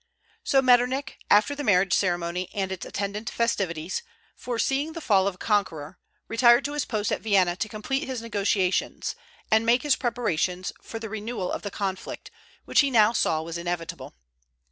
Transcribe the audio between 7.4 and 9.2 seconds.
to complete his negotiations,